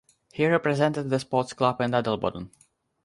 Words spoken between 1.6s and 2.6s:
in Adelboden.